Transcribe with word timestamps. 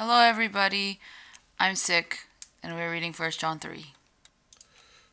Hello, 0.00 0.20
everybody. 0.20 0.98
I'm 1.58 1.74
sick, 1.76 2.20
and 2.62 2.74
we're 2.74 2.90
reading 2.90 3.12
First 3.12 3.38
John 3.38 3.58
3. 3.58 3.92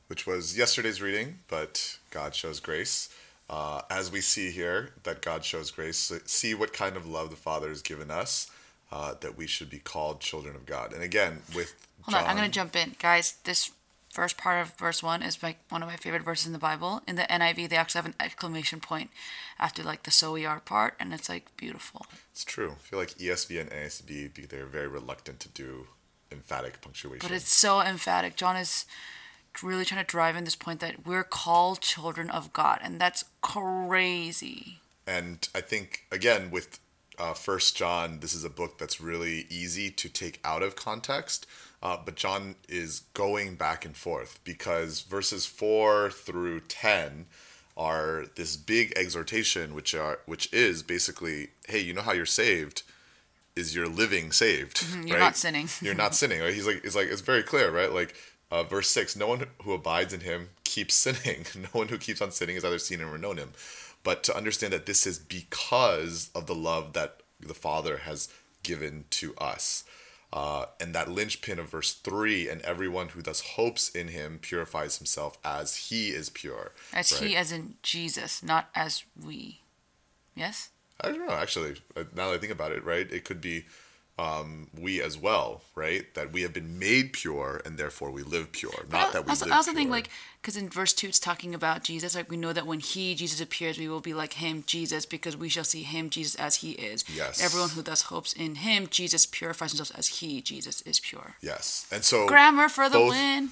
which 0.08 0.26
was 0.26 0.58
yesterday's 0.58 1.02
reading, 1.02 1.40
but 1.50 1.98
God 2.10 2.34
shows 2.34 2.62
grace. 2.62 3.10
Uh, 3.50 3.82
as 3.90 4.10
we 4.10 4.22
see 4.22 4.50
here, 4.50 4.94
that 5.04 5.22
God 5.22 5.44
shows 5.44 5.72
grace, 5.72 6.14
see 6.26 6.54
what 6.54 6.72
kind 6.72 6.96
of 6.96 7.06
love 7.06 7.30
the 7.32 7.36
Father 7.36 7.68
has 7.68 7.82
given 7.82 8.10
us, 8.10 8.50
uh, 8.90 9.14
that 9.20 9.38
we 9.38 9.46
should 9.46 9.70
be 9.70 9.80
called 9.80 10.22
children 10.22 10.56
of 10.56 10.66
God. 10.66 10.94
And 10.94 11.04
again, 11.04 11.40
with 11.54 11.76
Hold 12.04 12.14
John, 12.14 12.24
on, 12.24 12.30
I'm 12.30 12.38
going 12.38 12.50
to 12.50 12.56
jump 12.56 12.74
in. 12.78 12.96
Guys, 12.98 13.36
this 13.44 13.72
first 14.18 14.36
part 14.36 14.60
of 14.60 14.74
verse 14.80 15.04
1 15.04 15.22
is 15.22 15.44
like 15.44 15.60
one 15.70 15.84
of 15.84 15.90
my 15.90 15.96
favorite 15.96 16.24
verses 16.24 16.48
in 16.48 16.52
the 16.52 16.58
Bible. 16.58 17.04
In 17.08 17.18
the 17.18 17.28
NIV, 17.30 17.70
they 17.70 17.76
actually 17.76 18.00
have 18.00 18.08
an 18.08 18.16
exclamation 18.20 18.80
point 18.80 19.12
after 19.60 19.84
like 19.84 20.02
the 20.02 20.10
so 20.10 20.34
we 20.34 20.44
are 20.44 20.60
part, 20.60 20.96
and 21.00 21.14
it's 21.14 21.30
like 21.30 21.56
beautiful. 21.56 22.08
it's 22.32 22.44
true. 22.44 22.72
I 22.72 22.80
feel 22.80 22.98
like 22.98 23.10
ESV 23.10 23.62
and 23.62 23.70
NASB, 23.70 24.50
they're 24.50 24.66
very 24.66 24.88
reluctant 24.88 25.40
to 25.42 25.50
do 25.50 25.86
emphatic 26.32 26.82
punctuation. 26.82 27.20
But 27.22 27.36
it's 27.36 27.54
so 27.54 27.80
emphatic. 27.80 28.36
John 28.36 28.56
is 28.56 28.88
really 29.62 29.86
trying 29.86 30.04
to 30.04 30.12
drive 30.12 30.36
in 30.36 30.46
this 30.46 30.56
point 30.56 30.80
that 30.80 31.06
we're 31.06 31.24
called 31.24 31.82
children 31.82 32.32
of 32.32 32.52
God, 32.54 32.80
and 32.82 33.00
that's 33.00 33.24
crazy. 33.42 34.80
and 35.06 35.48
I 35.54 35.62
think 35.62 36.06
again 36.12 36.50
with 36.50 36.80
uh, 37.20 37.36
First 37.36 37.78
John, 37.78 38.20
this 38.22 38.34
is 38.34 38.44
a 38.44 38.50
book 38.50 38.80
that's 38.80 39.00
really 39.00 39.46
easy 39.52 39.92
to 39.92 40.10
take 40.10 40.40
out 40.44 40.64
of 40.64 40.76
context. 40.76 41.46
Uh, 41.82 41.98
but 42.04 42.16
John 42.16 42.56
is 42.68 43.02
going 43.14 43.56
back 43.56 43.86
and 43.86 43.96
forth 43.96 44.40
because 44.44 45.02
verses 45.02 45.46
four 45.46 46.10
through 46.10 46.62
ten 46.62 47.28
are 47.76 48.26
this 48.36 48.58
big 48.58 48.94
exhortation, 48.96 49.76
which 49.76 49.94
are 49.94 50.20
which 50.26 50.52
is 50.52 50.82
basically, 50.82 51.50
hey, 51.68 51.80
you 51.80 51.94
know 51.94 52.02
how 52.02 52.14
you're 52.14 52.26
saved 52.26 52.82
is 53.56 53.76
you're 53.76 53.88
living 53.88 54.32
saved. 54.32 54.78
Mm-hmm, 54.78 55.08
you're 55.08 55.18
right? 55.18 55.24
not 55.24 55.38
sinning. 55.38 55.68
you're 55.82 55.96
not 55.96 56.16
sinning. 56.22 56.42
Right? 56.42 56.54
He's 56.54 56.68
like, 56.68 56.82
it's 56.84 56.96
like 56.96 57.08
it's 57.08 57.22
very 57.22 57.44
clear, 57.44 57.72
right? 57.72 57.92
Like 57.92 58.16
uh, 58.52 58.64
verse 58.64 58.90
six: 58.90 59.16
No 59.16 59.28
one 59.28 59.46
who 59.64 59.74
abides 59.74 60.14
in 60.14 60.22
him 60.22 60.50
keeps 60.64 60.96
sinning. 60.96 61.46
No 61.56 61.70
one 61.74 61.88
who 61.90 61.98
keeps 61.98 62.22
on 62.22 62.32
sinning 62.32 62.56
has 62.56 62.66
either 62.66 62.80
seen 62.80 63.00
him 63.00 63.14
or 63.14 63.18
known 63.18 63.38
him. 63.38 63.52
But 64.04 64.24
to 64.24 64.38
understand 64.38 64.74
that 64.74 64.86
this 64.86 65.06
is 65.06 65.20
because 65.20 66.30
of 66.34 66.46
the 66.46 66.56
love 66.56 66.94
that 66.94 67.22
the 67.40 67.54
Father 67.54 67.98
has 67.98 68.30
given 68.64 69.06
to 69.12 69.36
us. 69.38 69.84
Uh, 70.34 70.66
and 70.82 70.94
that 70.94 71.10
linchpin 71.10 71.58
of 71.58 71.70
verse 71.70 71.94
3 71.94 72.50
and 72.50 72.62
everyone 72.64 73.10
who 73.10 73.22
thus 73.22 73.40
hopes 73.42 73.90
in 73.90 74.10
him 74.10 74.40
purifies 74.42 74.98
himself 74.98 75.38
as 75.44 75.76
he 75.88 76.10
is 76.10 76.30
pure. 76.30 76.74
As 76.94 77.14
right? 77.14 77.30
he, 77.30 77.36
as 77.38 77.52
in 77.52 77.76
Jesus, 77.82 78.44
not 78.44 78.70
as 78.76 79.06
we. 79.22 79.62
Yes? 80.36 80.70
I 81.00 81.10
don't 81.10 81.26
know, 81.26 81.34
actually. 81.34 81.76
uh, 81.96 82.04
Now 82.14 82.30
that 82.30 82.36
I 82.36 82.38
think 82.40 82.52
about 82.52 82.74
it, 82.74 82.84
right? 82.84 83.10
It 83.12 83.24
could 83.24 83.40
be 83.40 83.66
um, 84.20 84.68
we 84.80 85.02
as 85.02 85.18
well, 85.18 85.62
right? 85.76 86.12
That 86.16 86.32
we 86.34 86.42
have 86.42 86.54
been 86.54 86.80
made 86.80 87.14
pure 87.14 87.62
and 87.66 87.78
therefore 87.78 88.10
we 88.12 88.24
live 88.24 88.52
pure. 88.52 88.86
Not 88.92 89.14
that 89.14 89.26
we 89.26 89.30
I 89.30 89.32
also, 89.32 89.50
I 89.50 89.56
also 89.56 89.72
pure. 89.72 89.80
think 89.80 89.92
like 89.92 90.10
because 90.42 90.58
in 90.58 90.70
verse 90.70 90.94
two 90.94 91.08
it's 91.08 91.20
talking 91.20 91.54
about 91.54 91.84
Jesus. 91.84 92.16
Like 92.16 92.30
we 92.32 92.38
know 92.38 92.52
that 92.54 92.66
when 92.66 92.80
He 92.80 93.14
Jesus 93.16 93.40
appears, 93.42 93.78
we 93.78 93.88
will 93.88 94.00
be 94.02 94.14
like 94.16 94.34
Him, 94.34 94.64
Jesus, 94.66 95.06
because 95.06 95.38
we 95.38 95.50
shall 95.50 95.64
see 95.64 95.84
Him, 95.84 96.10
Jesus, 96.10 96.36
as 96.36 96.56
He 96.58 96.72
is. 96.72 97.06
Yes. 97.14 97.44
Everyone 97.44 97.70
who 97.70 97.82
thus 97.84 98.04
hopes 98.04 98.34
in 98.34 98.56
Him, 98.56 98.88
Jesus, 98.90 99.26
purifies 99.26 99.72
himself 99.74 99.92
as 99.98 100.08
He, 100.08 100.42
Jesus, 100.42 100.82
is 100.82 101.00
pure. 101.00 101.36
Yes. 101.42 101.86
And 101.92 102.04
so 102.04 102.28
Grammar 102.28 102.70
for 102.70 102.90
the 102.90 102.98
both- 102.98 103.10
win. 103.12 103.50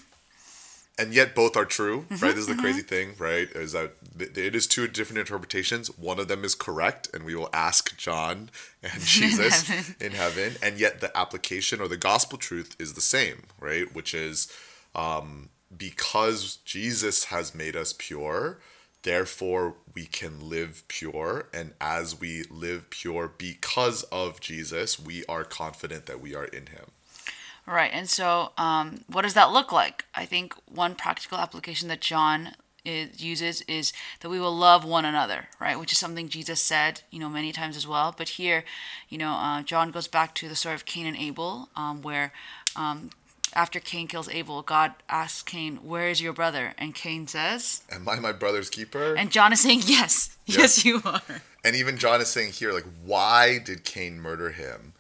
And 0.98 1.14
yet 1.14 1.36
both 1.36 1.58
are 1.58 1.66
true, 1.66 2.06
Mm-hmm, 2.10 2.24
right? 2.26 2.36
This 2.36 2.48
is 2.48 2.48
the 2.48 2.56
crazy 2.56 2.82
thing, 2.82 3.14
right? 3.18 3.50
Is 3.52 3.74
that 3.74 3.94
th- 4.18 4.38
it 4.38 4.56
is 4.56 4.66
two 4.68 4.88
different 4.88 5.20
interpretations. 5.20 5.88
One 5.98 6.20
of 6.20 6.28
them 6.28 6.44
is 6.46 6.56
correct, 6.56 7.10
and 7.14 7.24
we 7.26 7.36
will 7.36 7.50
ask 7.54 7.98
John 7.98 8.50
and 8.82 9.02
Jesus 9.02 9.68
heaven. 9.68 9.96
in 10.00 10.12
heaven, 10.14 10.54
and 10.64 10.80
yet 10.80 11.02
the 11.02 11.16
application 11.18 11.82
or 11.82 11.88
the 11.88 11.98
gospel 11.98 12.38
truth 12.38 12.76
is 12.80 12.94
the 12.94 13.02
same, 13.02 13.44
right? 13.60 13.94
Which 13.94 14.14
is 14.14 14.52
um, 14.94 15.50
because 15.76 16.58
Jesus 16.66 17.26
has 17.26 17.54
made 17.54 17.76
us 17.76 17.94
pure, 17.98 18.60
therefore 19.04 19.76
we 19.94 20.06
can 20.06 20.50
live 20.50 20.84
pure, 20.88 21.50
and 21.54 21.74
as 21.82 22.18
we 22.20 22.44
live 22.50 22.90
pure 22.90 23.32
because 23.38 24.04
of 24.04 24.40
Jesus, 24.40 24.98
we 25.00 25.26
are 25.26 25.44
confident 25.44 26.06
that 26.06 26.22
we 26.22 26.34
are 26.34 26.46
in 26.46 26.68
Him. 26.68 26.92
Right. 27.68 27.92
And 27.94 28.08
so, 28.08 28.52
um, 28.58 29.02
what 29.08 29.24
does 29.24 29.34
that 29.34 29.52
look 29.52 29.72
like? 29.72 30.06
I 30.14 30.26
think 30.26 30.54
one 30.68 30.96
practical 30.96 31.40
application 31.40 31.88
that 31.88 32.00
John 32.00 32.52
is, 32.86 33.24
uses 33.24 33.62
is 33.62 33.92
that 34.20 34.30
we 34.30 34.40
will 34.40 34.56
love 34.56 34.86
one 34.86 35.06
another, 35.06 35.48
right? 35.60 35.80
Which 35.80 35.92
is 35.92 35.98
something 35.98 36.30
Jesus 36.30 36.62
said, 36.62 37.02
you 37.10 37.20
know, 37.20 37.30
many 37.30 37.52
times 37.52 37.76
as 37.76 37.88
well. 37.88 38.14
But 38.16 38.30
here, 38.30 38.64
you 39.10 39.18
know, 39.18 39.32
uh, 39.32 39.64
John 39.64 39.90
goes 39.92 40.08
back 40.08 40.36
to 40.36 40.48
the 40.48 40.56
story 40.56 40.76
of 40.76 40.86
Cain 40.86 41.08
and 41.08 41.18
Abel, 41.18 41.70
um, 41.76 42.04
where 42.04 42.32
um, 42.76 43.10
after 43.54 43.80
Cain 43.80 44.08
kills 44.08 44.30
Abel, 44.30 44.62
God 44.62 44.94
asks 45.10 45.42
Cain, 45.42 45.78
"Where 45.78 46.08
is 46.08 46.22
your 46.22 46.34
brother?" 46.34 46.74
And 46.78 46.94
Cain 46.94 47.26
says, 47.26 47.82
Am 47.92 48.08
I 48.08 48.20
my 48.20 48.32
brother's 48.32 48.70
keeper? 48.70 49.16
and 49.16 49.32
John 49.32 49.54
is 49.54 49.62
saying, 49.62 49.82
"Yes, 49.86 50.38
yes, 50.46 50.86
you 50.86 51.02
are." 51.06 51.22
And 51.64 51.76
even 51.76 51.98
John 51.98 52.22
is 52.22 52.28
saying 52.28 52.52
here, 52.52 52.72
like, 52.72 52.86
why 53.04 53.58
did 53.58 53.84
Cain 53.84 54.20
murder 54.20 54.52
him? 54.52 54.94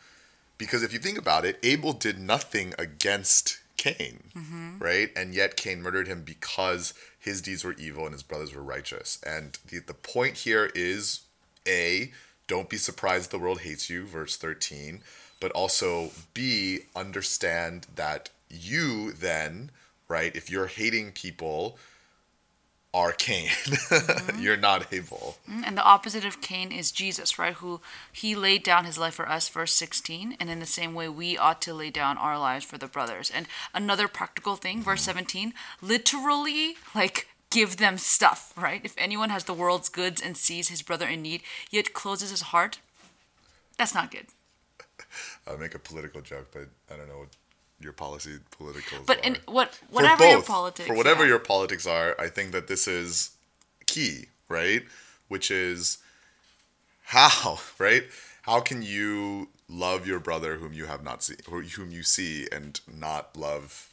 Because 0.58 0.84
if 0.84 0.94
you 0.94 1.00
think 1.00 1.18
about 1.18 1.46
it, 1.46 1.60
Abel 1.64 1.94
did 1.94 2.20
nothing 2.20 2.74
against 2.80 3.60
Cain, 3.78 4.32
mm-hmm. 4.36 4.80
right? 4.80 5.10
And 5.16 5.34
yet 5.34 5.58
Cain 5.58 5.82
murdered 5.82 6.08
him 6.08 6.24
because 6.24 6.94
his 7.20 7.42
deeds 7.42 7.64
were 7.64 7.74
evil 7.74 8.06
and 8.06 8.14
his 8.14 8.24
brothers 8.24 8.56
were 8.56 8.64
righteous. 8.64 9.20
And 9.26 9.58
the, 9.68 9.80
the 9.80 9.94
point 9.94 10.38
here 10.38 10.72
is 10.74 11.22
A, 11.68 12.12
don't 12.48 12.70
be 12.70 12.78
surprised 12.78 13.32
the 13.32 13.40
world 13.40 13.62
hates 13.62 13.90
you, 13.90 14.06
verse 14.06 14.38
13. 14.38 15.02
But 15.40 15.52
also, 15.52 16.12
B, 16.34 16.82
understand 16.96 17.88
that 17.96 18.30
you 18.50 19.12
then, 19.12 19.72
right, 20.08 20.36
if 20.36 20.50
you're 20.50 20.68
hating 20.68 21.12
people, 21.12 21.78
are 22.96 23.12
Cain. 23.12 23.50
you're 24.40 24.56
not 24.56 24.94
Abel. 24.94 25.38
Mm-hmm. 25.50 25.64
And 25.66 25.78
the 25.78 25.84
opposite 25.84 26.24
of 26.24 26.40
Cain 26.40 26.72
is 26.72 26.94
Jesus, 26.94 27.38
right? 27.38 27.54
Who 27.56 27.82
he 28.12 28.36
laid 28.36 28.64
down 28.64 28.86
his 28.86 28.98
life 28.98 29.16
for 29.16 29.28
us, 29.28 29.50
verse 29.50 29.74
16. 29.74 30.38
And 30.40 30.50
in 30.50 30.60
the 30.60 30.66
same 30.66 30.94
way, 30.94 31.10
we 31.10 31.38
ought 31.38 31.62
to 31.64 31.74
lay 31.74 31.90
down 31.90 32.18
our 32.18 32.40
lives 32.40 32.64
for 32.64 32.78
the 32.78 32.88
brothers. 32.88 33.30
And 33.30 33.48
another 33.74 34.08
practical 34.08 34.56
thing, 34.56 34.82
verse 34.82 35.02
mm-hmm. 35.02 35.18
17, 35.18 35.54
literally, 35.82 36.78
like, 36.96 37.28
give 37.50 37.78
them 37.78 37.98
stuff, 37.98 38.54
right? 38.56 38.80
If 38.86 38.96
anyone 38.98 39.30
has 39.30 39.44
the 39.44 39.54
world's 39.54 39.90
goods 39.90 40.22
and 40.22 40.38
sees 40.38 40.70
his 40.70 40.82
brother 40.82 41.08
in 41.08 41.22
need, 41.22 41.42
yet 41.70 41.94
closes 41.94 42.32
his 42.32 42.44
heart, 42.44 42.80
that's 43.78 43.94
not 43.94 44.10
good. 44.10 44.28
I'll 45.48 45.58
make 45.58 45.76
a 45.76 45.80
political 45.80 46.22
joke, 46.22 46.48
but 46.54 46.70
I 46.90 46.96
don't 46.96 47.10
know 47.10 47.20
what 47.20 47.36
your 47.80 47.94
policy 47.94 48.40
politicals 48.58 49.06
But 49.06 49.20
are. 49.20 49.28
in 49.28 49.38
what, 49.48 49.80
whatever 49.90 50.28
your 50.30 50.42
politics. 50.42 50.88
For 50.88 50.96
whatever 50.96 51.24
yeah. 51.24 51.30
your 51.30 51.40
politics 51.40 51.86
are, 51.86 52.16
I 52.20 52.30
think 52.30 52.52
that 52.52 52.68
this 52.68 52.88
is 52.88 53.32
key, 53.86 54.26
right? 54.50 54.84
Which 55.28 55.52
is 55.52 55.98
how, 57.04 57.60
right? 57.80 58.04
How 58.44 58.60
can 58.60 58.82
you 58.82 59.50
love 59.68 60.08
your 60.08 60.20
brother 60.20 60.58
whom 60.58 60.74
you 60.74 60.86
have 60.86 61.04
not 61.04 61.24
seen, 61.24 61.38
or 61.52 61.62
whom 61.62 61.92
you 61.92 62.04
see, 62.04 62.48
and 62.52 62.80
not 62.92 63.36
love 63.36 63.90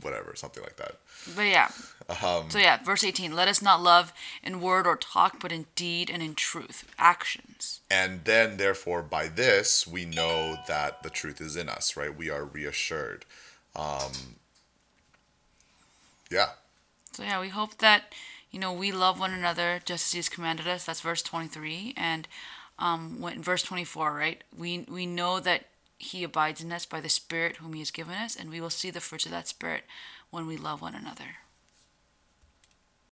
whatever, 0.00 0.34
something 0.34 0.62
like 0.62 0.76
that. 0.76 0.96
But 1.34 1.46
yeah. 1.46 1.70
Um, 2.08 2.50
so 2.50 2.58
yeah, 2.58 2.82
verse 2.82 3.04
18. 3.04 3.34
Let 3.34 3.48
us 3.48 3.60
not 3.60 3.82
love 3.82 4.12
in 4.42 4.60
word 4.60 4.86
or 4.86 4.96
talk, 4.96 5.40
but 5.40 5.52
in 5.52 5.66
deed 5.74 6.10
and 6.10 6.22
in 6.22 6.34
truth. 6.34 6.90
Actions. 6.98 7.80
And 7.90 8.24
then, 8.24 8.56
therefore, 8.56 9.02
by 9.02 9.28
this, 9.28 9.86
we 9.86 10.04
know 10.04 10.58
that 10.66 11.02
the 11.02 11.10
truth 11.10 11.40
is 11.40 11.56
in 11.56 11.68
us, 11.68 11.96
right? 11.96 12.16
We 12.16 12.30
are 12.30 12.44
reassured. 12.44 13.24
Um, 13.76 14.36
yeah. 16.30 16.50
So 17.12 17.22
yeah, 17.22 17.40
we 17.40 17.48
hope 17.48 17.78
that 17.78 18.14
you 18.50 18.58
know 18.60 18.72
we 18.72 18.92
love 18.92 19.18
one 19.18 19.32
another 19.32 19.80
just 19.84 20.08
as 20.08 20.12
He's 20.12 20.28
commanded 20.28 20.66
us. 20.66 20.84
That's 20.84 21.00
verse 21.00 21.22
23. 21.22 21.94
And 21.96 22.28
um, 22.78 23.20
when 23.20 23.42
verse 23.42 23.62
24, 23.62 24.14
right? 24.14 24.44
We 24.56 24.86
we 24.88 25.06
know 25.06 25.40
that 25.40 25.64
He 25.98 26.22
abides 26.22 26.62
in 26.62 26.72
us 26.72 26.86
by 26.86 27.00
the 27.00 27.08
Spirit 27.08 27.56
whom 27.56 27.72
He 27.72 27.80
has 27.80 27.90
given 27.90 28.14
us, 28.14 28.36
and 28.36 28.50
we 28.50 28.60
will 28.60 28.70
see 28.70 28.90
the 28.90 29.00
fruits 29.00 29.26
of 29.26 29.32
that 29.32 29.48
Spirit 29.48 29.84
when 30.30 30.46
we 30.46 30.56
love 30.56 30.80
one 30.80 30.94
another. 30.94 31.36